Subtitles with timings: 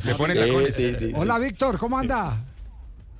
[0.00, 0.34] Se pone
[1.16, 2.40] Hola, Víctor, ¿cómo anda?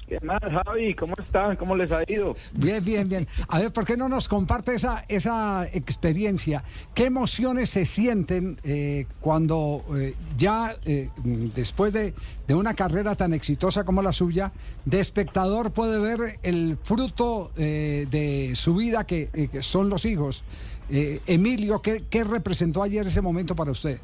[0.06, 0.94] ¿Qué más, Javi?
[0.94, 1.56] ¿Cómo están?
[1.56, 2.36] ¿Cómo les ha ido?
[2.52, 3.26] Bien, bien, bien.
[3.48, 6.62] A ver, ¿por qué no nos comparte esa, esa experiencia?
[6.94, 11.10] ¿Qué emociones se sienten eh, cuando eh, ya eh,
[11.56, 12.14] después de,
[12.46, 14.52] de, una carrera tan exitosa como la suya,
[14.84, 20.44] de espectador puede ver el fruto de su vida que, que son los hijos?
[20.88, 23.98] Emilio, ¿qué, ¿qué representó ayer ese momento para usted?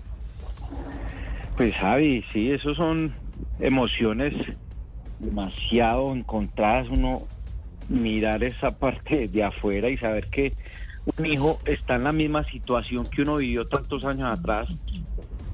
[1.56, 3.14] Pues Javi, sí, esos son
[3.60, 4.34] emociones
[5.18, 7.22] demasiado encontradas, uno
[7.88, 10.54] mirar esa parte de afuera y saber que
[11.16, 14.68] un hijo está en la misma situación que uno vivió tantos años atrás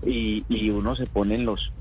[0.07, 1.73] y, y uno se pone en los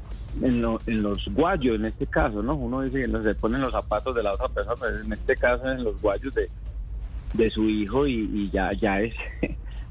[0.42, 2.56] en, los guayos en este caso, ¿no?
[2.56, 5.84] Uno dice, se pone en los zapatos de la otra persona, en este caso en
[5.84, 6.50] los guayos de,
[7.34, 9.16] de su hijo y, ya, ya es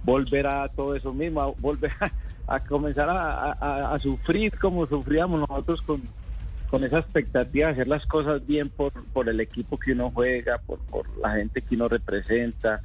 [0.09, 1.93] volver a todo eso mismo, volver
[2.47, 6.01] a, comenzar a, sufrir como sufríamos nosotros con,
[6.71, 10.57] con esa expectativa de hacer las cosas bien por, por el equipo que uno juega,
[10.57, 12.81] por, por la gente que uno representa.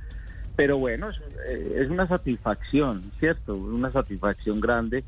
[0.57, 3.55] Pero bueno, es, eh, una satisfacción, ¿cierto?
[3.55, 5.05] Una satisfacción grande,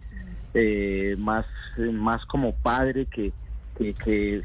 [0.53, 1.45] eh, más,
[1.77, 3.33] más como padre que,
[3.77, 4.41] que, que,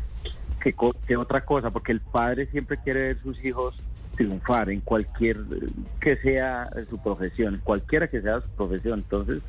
[1.07, 3.77] que, otra cosa, porque el padre siempre quiere ver sus hijos
[4.21, 5.39] triunfar en cualquier
[5.99, 8.99] que sea su profesión, cualquiera que sea su profesión.
[8.99, 9.43] Entonces,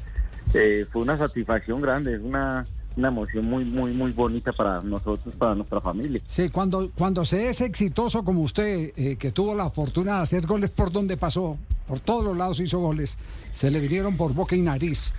[0.53, 2.65] eh, fue una satisfacción grande, es una
[2.97, 6.21] una emoción muy, muy, muy bonita para nosotros, para nuestra familia.
[6.27, 10.45] Sí, cuando, cuando se es exitoso como usted, eh, que tuvo la fortuna de hacer
[10.45, 11.57] goles por donde pasó,
[11.87, 13.17] por todos los lados hizo goles,
[13.53, 15.13] se le vinieron por boca y nariz.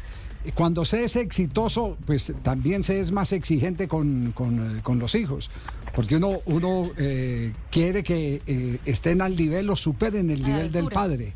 [0.55, 5.51] Cuando se es exitoso, pues también se es más exigente con, con, eh, los hijos,
[5.95, 11.35] porque uno, uno eh, quiere que estén al nivel o superen el nivel del padre.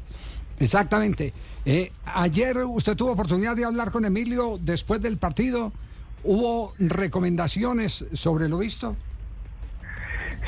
[0.59, 1.33] Exactamente.
[2.06, 5.72] ayer usted tuvo oportunidad de hablar con Emilio después del partido.
[6.25, 8.97] ¿Hubo recomendaciones sobre lo visto?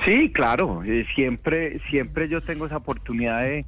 [0.05, 0.83] Sí, claro.
[0.85, 3.65] Eh, siempre, siempre yo tengo esa oportunidad de,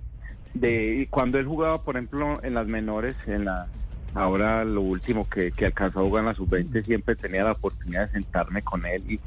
[0.55, 3.67] de, cuando él jugaba, por ejemplo, en las menores, en la
[4.15, 8.07] ahora lo último que, que alcanzó a jugar en la sub-20, siempre tenía la oportunidad
[8.07, 9.21] de sentarme con él y,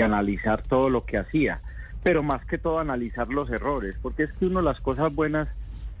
[0.00, 1.60] analizar todo lo que hacía.
[2.04, 5.48] Pero más que todo analizar los errores, porque es que uno las cosas buenas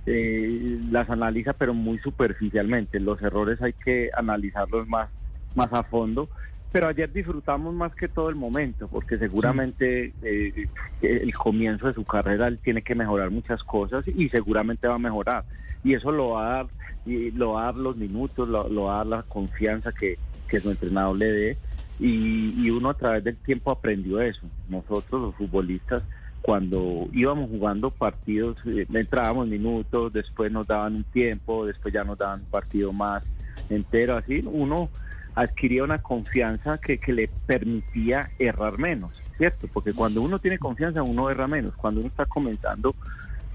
[0.06, 3.00] eh, las analiza, pero muy superficialmente.
[3.00, 5.08] Los errores hay que analizarlos más
[5.56, 6.28] más a fondo.
[6.70, 10.68] Pero ayer disfrutamos más que todo el momento, porque seguramente eh,
[11.00, 14.98] el comienzo de su carrera él tiene que mejorar muchas cosas y seguramente va a
[14.98, 15.44] mejorar.
[15.82, 16.66] Y eso lo va a dar,
[17.06, 20.60] y lo va a dar los minutos, lo, va a dar la confianza que, que
[20.60, 21.56] su entrenador le dé.
[22.00, 24.46] Y, y, uno a través del tiempo aprendió eso.
[24.68, 26.02] Nosotros los futbolistas
[26.42, 32.16] cuando íbamos jugando partidos, eh, entrábamos minutos, después nos daban un tiempo, después ya nos
[32.16, 33.24] daban un partido más
[33.68, 34.88] entero, así uno
[35.38, 39.68] adquiría una confianza que, que le permitía errar menos, ¿cierto?
[39.72, 42.94] Porque cuando uno tiene confianza uno erra menos, cuando uno está comenzando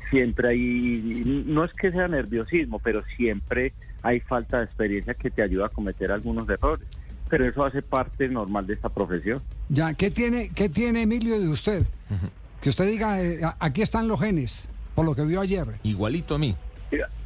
[0.10, 5.42] siempre hay, no es que sea nerviosismo, pero siempre hay falta de experiencia que te
[5.42, 6.86] ayuda a cometer algunos errores.
[7.30, 9.42] Pero eso hace parte normal de esta profesión.
[9.70, 11.86] Ya, ¿qué tiene, qué tiene Emilio de usted?
[12.62, 15.68] Que usted diga, eh, aquí están los genes, por lo que vio ayer.
[15.84, 16.56] Igualito a mí.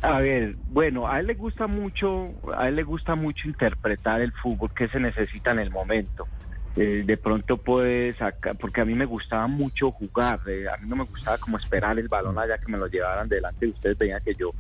[0.02, 4.32] A ver, bueno, a él le gusta mucho, a él le gusta mucho interpretar el
[4.32, 6.28] fútbol que se necesita en el momento.
[6.76, 10.88] Eh, de pronto puede sacar, porque a mí me gustaba mucho jugar, eh, a mí
[10.88, 13.68] no me gustaba como esperar el balón allá que me lo llevaran delante.
[13.68, 14.52] Ustedes veían que yo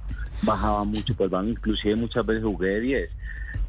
[0.42, 3.10] bajaba mucho, pues van, inclusive muchas veces jugué de 10.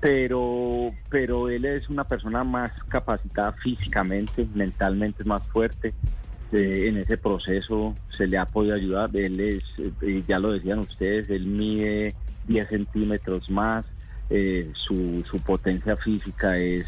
[0.01, 5.93] Pero, pero él es una persona más capacitada físicamente, mentalmente es más fuerte.
[6.51, 9.11] Este, en ese proceso se le ha podido ayudar.
[9.15, 9.63] Él es,
[10.01, 12.15] eh, ya lo decían ustedes, él mide
[12.47, 13.85] 10 centímetros más,
[14.31, 16.87] eh, su, su potencia física es,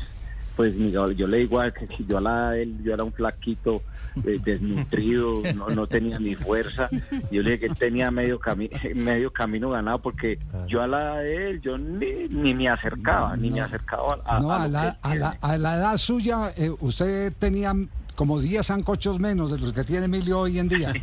[0.56, 3.82] pues yo le digo que si yo a la él, yo era un flaquito
[4.24, 6.88] eh, desnutrido, no, no, tenía ni fuerza.
[7.30, 11.16] Yo le dije que él tenía medio, camino medio camino ganado porque yo a la
[11.16, 15.36] de él, yo ni, ni me acercaba, ni me acercaba a, a, la, a, la,
[15.40, 17.74] a la edad suya, usted tenía
[18.20, 20.92] como 10 sancochos menos de los que tiene Emilio hoy en día.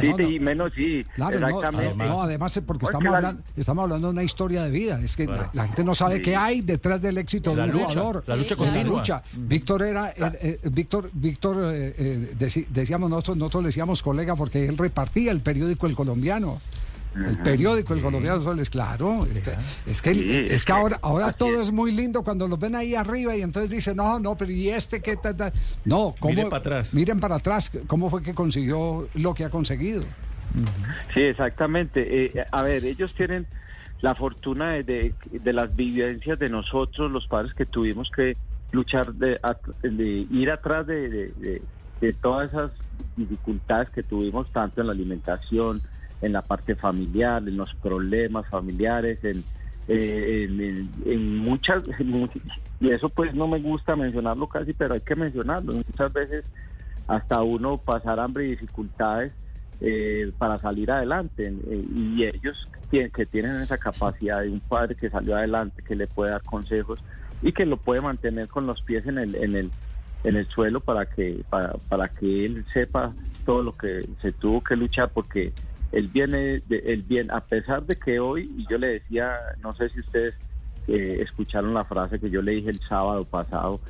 [0.00, 0.26] Sí, No, no.
[0.26, 2.04] sí, menos sí, Claro, no, exactamente.
[2.04, 5.00] no, además es porque Porque estamos, la- hablando, estamos hablando de una historia de vida.
[5.00, 7.86] Es que la, la gente no sabe qué hay detrás del éxito de un lucha,
[7.90, 8.24] jugador.
[8.26, 8.98] la lucha de la continua.
[8.98, 9.22] lucha.
[9.36, 14.66] Víctor era, eh, eh, Víctor, Víctor eh, eh, decíamos nosotros, nosotros le decíamos colega porque
[14.66, 16.58] él repartía el periódico El Colombiano.
[17.14, 19.26] El periódico El Colombiano, eso les- claro.
[19.32, 19.52] este,
[19.86, 21.70] es que, Sí, es es que ahora, ahora todo es.
[21.72, 25.00] muy lindo cuando los ven ahí arriba y entonces dicen, no, no, pero ¿y este
[25.02, 25.16] qué?
[25.16, 25.52] ta, ta?".
[25.84, 26.34] No, ¿cómo?
[26.34, 26.94] Miren para atrás.
[26.94, 30.04] Miren para atrás, ¿cómo fue que consiguió lo que ha conseguido?
[31.14, 32.24] Sí, exactamente.
[32.38, 33.46] Eh, a ver, ellos tienen
[34.00, 38.36] la fortuna de, de- de las vivencias de nosotros, los padres que tuvimos que
[38.72, 39.38] luchar, de,
[39.82, 41.62] de ir atrás de, de- de-
[42.00, 42.70] de todas esas
[43.16, 45.80] dificultades que tuvimos, tanto en la alimentación,
[46.22, 49.44] en la parte familiar, en los problemas familiares, en,
[49.88, 50.46] eh,
[51.04, 51.82] en, muchas,
[52.80, 55.72] y eso pues no me gusta mencionarlo casi, pero hay que mencionarlo.
[55.74, 56.44] Muchas veces
[57.08, 59.32] hasta uno pasar hambre y dificultades
[59.80, 61.48] eh, para salir adelante.
[61.48, 65.96] Eh, y ellos tien- que tienen esa capacidad de un padre que salió adelante, que
[65.96, 67.00] le puede dar consejos
[67.42, 69.70] y que lo puede mantener con los pies en el, en el,
[70.22, 73.12] en el suelo para que, para, para que él sepa
[73.44, 75.52] todo lo que se tuvo que luchar, porque
[75.92, 79.74] él viene, de, él viene, a pesar de que hoy, y yo le decía, no
[79.74, 80.34] sé si ustedes
[80.88, 83.80] eh, escucharon la frase que yo le dije el sábado pasado,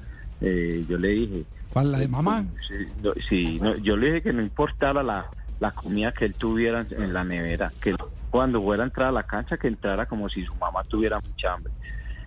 [0.40, 2.44] eh, yo le dije, ¿Cuál, la de mamá?
[2.68, 5.26] Sí, no, sí, no, yo le dije que no importara la,
[5.58, 7.94] la comida que él tuviera en, en la nevera, que
[8.30, 11.54] cuando fuera a entrar a la cancha, que entrara como si su mamá tuviera mucha
[11.54, 11.72] hambre.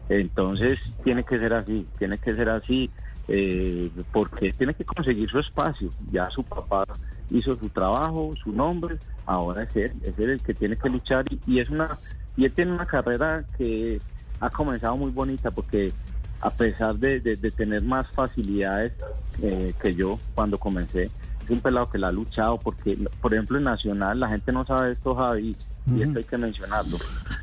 [0.07, 2.91] Entonces, tiene que ser así, tiene que ser así,
[3.27, 5.89] eh, porque tiene que conseguir su espacio.
[6.11, 6.85] Ya su papá
[7.31, 11.25] hizo su trabajo, su nombre, ahora es él, es él el que tiene que luchar
[11.29, 11.97] y, y es una
[12.37, 14.01] y él tiene una carrera que
[14.39, 15.93] ha comenzado muy bonita porque
[16.41, 18.93] a pesar de, de- de tener más facilidades
[19.41, 21.03] eh, que yo cuando comencé,
[21.43, 24.65] es un pelado que la ha luchado porque, por ejemplo, en Nacional, la gente no
[24.65, 25.55] sabe esto, Javi,
[25.87, 26.97] y esto hay que mencionarlo.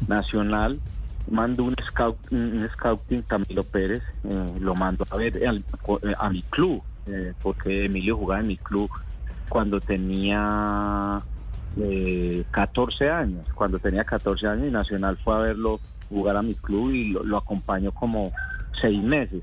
[0.07, 0.79] Nacional
[1.31, 5.65] mandó un, scout, un scouting, Camilo Pérez, eh, lo mandó a ver al-
[6.19, 8.91] a mi club, eh, porque Emilio jugaba en mi club
[9.49, 11.23] cuando tenía
[11.81, 13.47] eh, 14 años.
[13.55, 17.23] Cuando tenía 14 años y Nacional fue a verlo jugar a mi club y lo,
[17.25, 18.33] lo acompañó como
[18.81, 19.43] seis meses.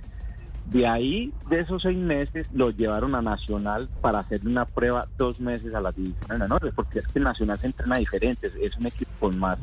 [0.65, 5.39] De ahí, de esos seis meses, lo llevaron a Nacional para hacer una prueba dos
[5.39, 9.09] meses a las divisiones menores, porque es que Nacional se entrena diferente, es- un equipo
[9.19, 9.57] con más,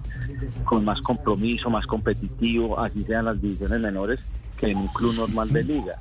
[0.64, 4.20] con más compromiso, más competitivo, así sean las divisiones menores,
[4.58, 5.96] que en un club normal de liga.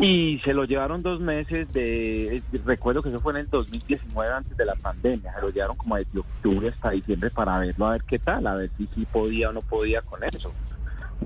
[0.00, 4.56] Y se lo llevaron dos meses de, recuerdo que eso fue en el 2019 antes
[4.56, 8.02] de la pandemia, se lo llevaron como desde octubre hasta diciembre para verlo a ver
[8.02, 10.52] qué tal, a ver si sí podía o no podía con eso.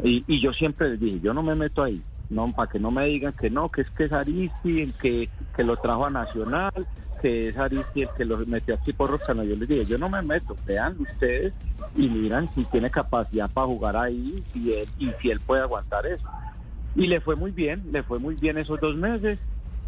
[0.02, 2.90] Y, y yo siempre les dije, yo no me meto ahí, no para que no
[2.90, 6.86] me digan que no, que es que es Aristi que, que lo trajo a Nacional,
[7.22, 9.44] que es Aristi el que lo metió aquí por Roscano.
[9.44, 11.54] Yo les dije, yo no me meto, vean ustedes
[11.96, 16.06] y miran si tiene capacidad para jugar ahí si él, y si él puede aguantar
[16.06, 16.28] eso.
[16.98, 19.38] Y le fue muy bien, le fue muy bien esos dos meses.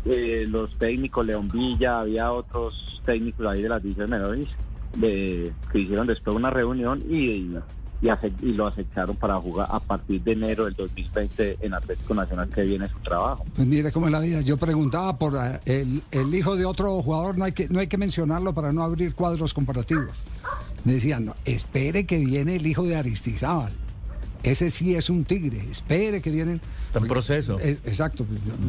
[0.06, 4.48] Eh, los técnicos, León Villa, había otros técnicos ahí de las divisiones menores
[4.96, 7.50] de- que hicieron después una reunión y,
[8.02, 12.62] y, lo aceptaron para jugar a partir de enero del 2020 en Atlético Nacional que
[12.62, 13.44] viene su trabajo.
[13.54, 14.40] Pues mire cómo es la vida.
[14.40, 17.88] Yo preguntaba por eh, el, el hijo de otro jugador, no hay que no hay
[17.88, 20.24] que mencionarlo para no abrir cuadros comparativos.
[20.84, 23.72] Me decían, no, espere que viene el hijo de Aristizábal.
[24.42, 26.60] Ese sí es un tigre, espere que vienen.
[26.86, 27.58] Está en proceso.
[27.60, 28.26] Eh, exacto.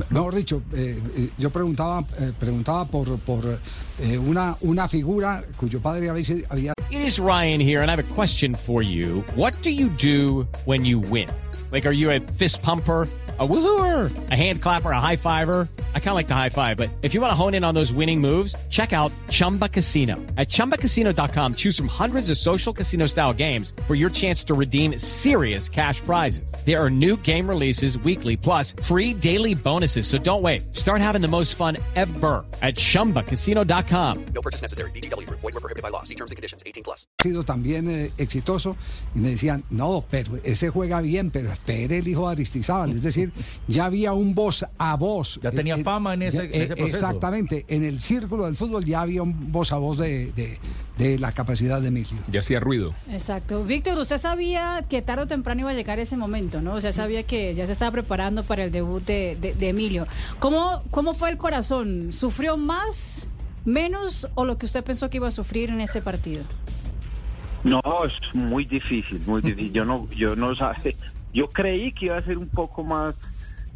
[0.09, 3.60] Mejor dicho, eh, eh, yo preguntaba eh, preguntaba por, por
[4.00, 8.00] eh, una, una figura cuyo padre había, había It is Ryan here, and I have
[8.00, 9.24] a question for you.
[9.36, 11.29] What do you do when you win?
[11.72, 13.07] Like, are you a fist pumper?
[13.41, 15.67] A woohooer, a hand clapper, a high fiver.
[15.95, 17.74] I kind of like the high five, but if you want to hone in on
[17.74, 20.15] those winning moves, check out Chumba Casino.
[20.38, 25.00] At chumbacasino.com, choose from hundreds of social casino style games for your chance to redeem
[25.00, 26.53] serious cash prizes.
[26.65, 30.05] There are new game releases weekly, plus free daily bonuses.
[30.05, 30.75] So don't wait.
[30.75, 34.25] Start having the most fun ever at chumbacasino.com.
[37.21, 38.75] sido también eh, exitoso
[39.15, 42.91] y me decían, no, pero ese juega bien, pero espere el hijo de Aristizábal.
[42.91, 43.30] Es decir,
[43.67, 45.39] ya había un voz a voz.
[45.41, 46.97] Ya tenía fama en ese- en ese proceso.
[46.97, 50.59] Exactamente, en el círculo del fútbol ya había un voz a voz de, de-
[50.97, 52.17] de la capacidad de Emilio.
[52.31, 52.93] Ya hacía ruido.
[53.09, 53.63] Exacto.
[53.63, 56.73] Víctor, usted sabía que tarde o temprano iba a llegar ese momento, ¿no?
[56.75, 60.05] O sea, sabía que ya se estaba preparando para el debut de, de- de Emilio.
[60.39, 62.13] ¿Cómo, ¿Cómo fue el corazón?
[62.13, 63.27] ¿Sufrió más,
[63.65, 66.43] menos o lo que usted pensó que iba a sufrir en ese partido?
[67.63, 69.71] No, es muy difícil, muy difícil.
[69.71, 70.95] Yo no, yo no sabe,
[71.33, 73.15] yo creí que iba a ser un poco más,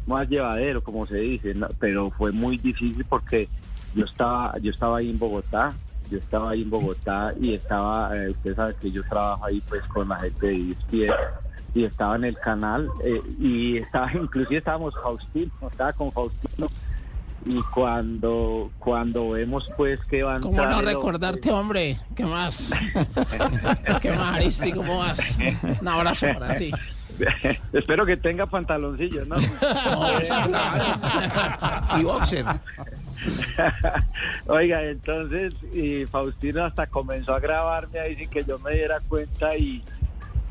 [0.06, 1.68] más llevadero, como se dice, ¿no?
[1.78, 3.48] pero fue muy difícil porque
[3.94, 5.72] yo estaba, yo estaba ahí en Bogotá,
[6.10, 9.82] yo estaba ahí en Bogotá y estaba, eh, usted sabe que yo trabajo ahí pues
[9.84, 11.14] con la gente de ESPN
[11.74, 16.68] y estaba en el canal eh, y estaba, inclusive estábamos Faustino, estaba con Faustino
[17.44, 22.00] y cuando cuando vemos pues que van ¿Cómo no recordarte, hombre?
[22.16, 22.70] ¿Qué más?
[24.02, 24.72] ¿Qué más, Aristi?
[24.72, 25.20] ¿Cómo vas?
[25.80, 26.72] Un abrazo para ti.
[27.72, 29.36] Espero que tenga pantaloncillos, ¿no?
[31.98, 32.44] Y boxer.
[34.46, 39.56] Oiga, entonces y Faustino hasta comenzó a grabarme ahí sin que yo me diera cuenta
[39.56, 39.82] y,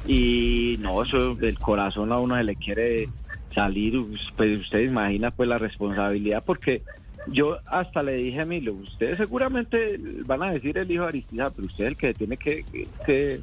[0.08, 3.10] y no, eso del corazón a uno se le quiere
[3.54, 4.02] salir,
[4.36, 6.82] pues usted imagina pues la responsabilidad porque
[7.28, 11.50] yo hasta le dije a Emilio, ustedes seguramente van a decir el hijo de Aristiza,
[11.50, 12.66] pero usted es el que tiene que,
[13.06, 13.40] que,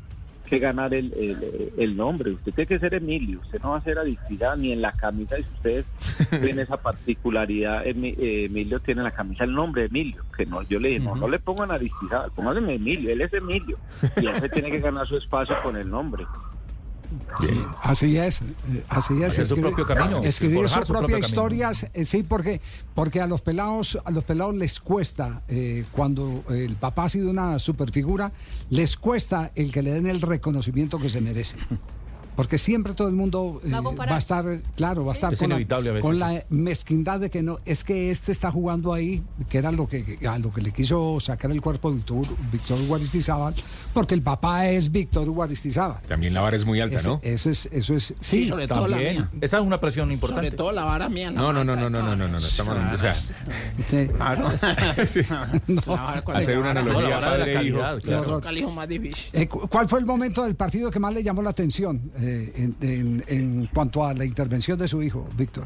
[0.53, 3.81] que ganar el, el, el nombre, usted tiene que ser Emilio, usted no va a
[3.81, 5.87] ser Aristiza ni en la camisa, y si ustedes
[6.31, 10.61] ven esa particularidad, eh, Emilio tiene en la camisa el nombre de Emilio, que no,
[10.65, 13.79] yo le dije, no, no le pongan Aristiza, pónganle Emilio, él es Emilio,
[14.21, 16.27] y él se tiene que ganar su espacio con el nombre.
[17.83, 19.33] Así es, eh, así es.
[19.33, 21.27] Hacer su propio camino, Escribir su propio propias camino.
[21.27, 22.61] historias, eh, sí, porque
[22.95, 27.31] porque a los pelados a los pelados les cuesta eh, cuando el papá ha sido
[27.31, 28.33] una superfigura,
[28.71, 31.57] les cuesta el que le den el reconocimiento que se merece.
[32.37, 34.13] Porque siempre todo el mundo eh, Va a comparar.
[34.13, 34.45] va a estar,
[34.77, 38.33] claro, va a estar Es con la, con mezquindad de que no, es que este
[38.33, 41.91] está jugando ahí, que era lo que a lo que le quiso sacar el cuerpo
[41.91, 43.55] de Víctor, Víctor Guaristizábal,
[43.93, 46.01] porque el papá es Víctor Guaristizábal.
[46.09, 47.21] También la vara es muy alta, Ese- ¿no?
[47.23, 48.47] Eso es, eso es, Sí, sí.
[48.49, 49.29] sobre todo la mía.
[49.41, 50.51] Esa es una presión Sobre importante.
[50.53, 51.31] todo la vara mía.
[51.31, 53.33] la No, no, no, no, no, no, no, no, no, estamos hablando, o sea, sí.
[54.17, 54.49] Claro.
[55.07, 57.79] sí, La vara con hacer una analogía No, la vara de la padre-hijo.
[58.01, 58.87] claro.
[58.87, 59.25] difícil.
[59.33, 62.53] Eh, cu- ¿Cuál fue el momento del partido que más le llamó la atención eh,
[62.57, 65.65] en, en- en cuanto a la intervención de su hijo, Víctor?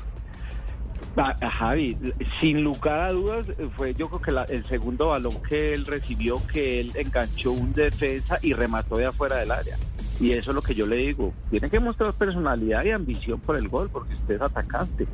[1.51, 1.97] Javi,
[2.41, 6.47] sin lugar a dudas, fue yo creo que la- el segundo balón que él recibió,
[6.47, 9.79] que él enganchó un defensa y remató de afuera del área.
[10.21, 11.33] Y eso es lo que yo le digo.
[11.51, 15.07] Tiene que mostrar personalidad y ambición por el gol, porque usted es atacante.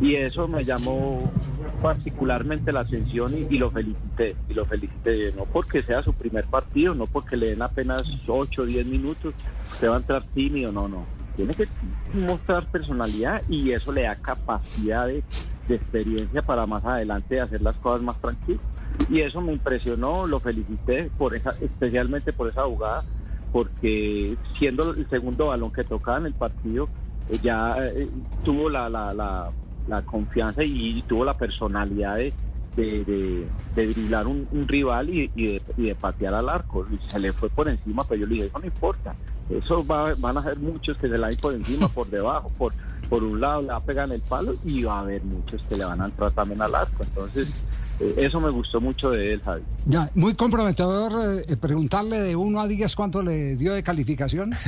[0.00, 1.30] Y eso me llamó
[1.82, 4.36] particularmente la atención y, lo felicité.
[4.48, 8.62] Y lo felicité, no porque sea su primer partido, no porque le den apenas 8
[8.62, 9.34] o 10 minutos,
[9.72, 11.04] usted va a entrar tímido, no, no.
[11.36, 11.68] Tiene que
[12.14, 15.22] mostrar personalidad y eso le da capacidad de,
[15.68, 18.60] de experiencia para más adelante hacer las cosas más tranquilas.
[19.08, 23.04] Y eso me impresionó, lo felicité por esa, especialmente por esa jugada,
[23.52, 26.88] porque siendo el segundo balón que tocaba en el partido,
[27.30, 28.08] eh, ya eh,
[28.44, 29.50] tuvo la, la, la,
[29.88, 32.32] la confianza y, tuvo la personalidad de,
[32.76, 36.86] de, de, de driblar un, un rival y, y de, y de patear al arco.
[36.90, 39.14] Y se le fue por encima, pero yo le dije, eso no importa.
[39.50, 42.08] Eso va, van a ser muchos que se le van a ir por encima, por
[42.08, 42.72] debajo, por,
[43.08, 45.62] por un lado le va a pegar en el palo y va a haber muchos
[45.62, 47.02] que le van a entrar también al arco.
[47.02, 47.48] Entonces,
[48.00, 49.62] eh, eso me gustó mucho de él, Javi.
[49.86, 54.52] Ya, muy comprometedor eh, preguntarle de 1 a 10 cuánto le dio de calificación.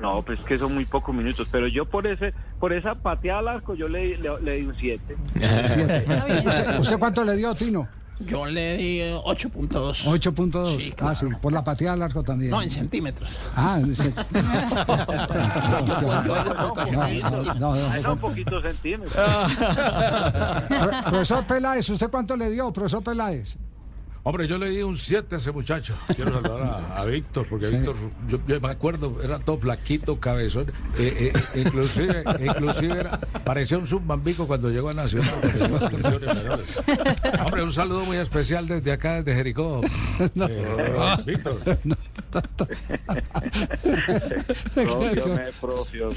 [0.00, 3.48] No, pues que son muy pocos minutos, pero yo por ese por esa pateada al
[3.48, 5.16] arco yo le, le, le di un 7.
[5.64, 5.96] Siete.
[5.96, 6.46] Está bien.
[6.46, 7.88] ¿Usted, usted cuánto le dio, Tino?
[8.20, 10.04] Yo le di eh, 8.2.
[10.04, 10.76] 8.2.
[10.76, 11.40] Sí, Ah, sí, claro.
[11.40, 12.52] por la pateada al arco también.
[12.52, 13.36] No, en centímetros.
[13.56, 14.86] Ah, en No, no, centímetros.
[17.58, 18.12] no, no.
[18.12, 19.12] Un poquito centímetros.
[20.68, 23.56] Pro- Profesor Peláez, ¿usted cuánto le dio, profesor Peláez?
[24.24, 25.94] Hombre, yo le di un 7 a ese muchacho.
[26.14, 27.96] Quiero saludar a, a Víctor, porque Víctor,
[28.28, 30.70] yo, yo me acuerdo, era todo flaquito, cabezón.
[30.96, 35.28] Eh, eh, inclusive, inclusive era- parecía un subbambico cuando llegó a Nacional.
[37.34, 37.44] a.
[37.46, 39.80] Hombre, un saludo muy especial desde acá, desde Jericó.
[40.52, 41.58] Eh, Víctor.
[44.74, 46.10] Propio, me propio.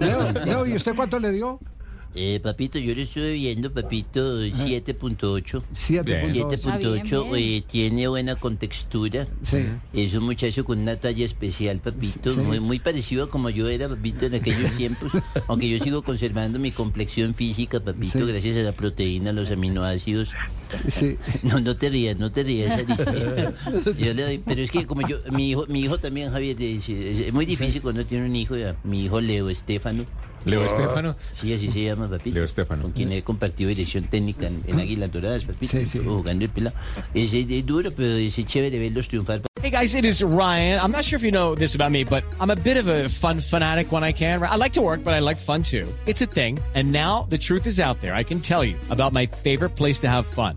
[0.00, 1.58] Leo, Leo, ¿y usted cuánto le dio?
[2.20, 5.62] Eh, papito, yo le estuve viendo, papito, 7.8.
[5.72, 6.42] 7.8.
[6.42, 9.28] 7.8 eh, tiene buena contextura.
[9.42, 9.58] Sí.
[9.92, 12.34] Es un muchacho con una talla especial, papito.
[12.34, 12.40] Sí.
[12.40, 15.12] Muy, muy parecido a como yo era, papito, en aquellos tiempos.
[15.46, 18.24] aunque yo sigo conservando mi complexión física, papito, Sí.
[18.26, 20.30] gracias a la proteína, los aminoácidos.
[20.90, 21.16] Sí.
[21.42, 22.84] No, no te rías, no te rías.
[23.98, 26.88] Yo le doy, pero es que como yo, mi hijo, mi hijo también, Javier, es,
[26.88, 28.76] es muy difícil cuando tiene un hijo, ya.
[28.84, 30.04] mi hijo Leo Estefano.
[30.44, 31.16] Leo Estefano.
[31.32, 32.34] Sí, así se llama, papito.
[32.36, 32.82] Leo Estefano.
[32.84, 35.76] Con quien he compartido dirección técnica en, en Águilas Doradas, papito.
[35.76, 35.98] Sí, sí.
[35.98, 36.76] Jugando el pelado.
[37.14, 39.42] Es, es duro, pero es chévere verlos triunfar.
[39.60, 40.80] Hey guys, it is Ryan.
[40.80, 43.08] I'm not sure if you know this about me, but I'm a bit of a
[43.08, 44.40] fun fanatic when I can.
[44.40, 45.84] I like to work, but I like fun too.
[46.06, 46.60] It's a thing.
[46.74, 48.14] And now the truth is out there.
[48.14, 50.54] I can tell you about my favorite place to have fun.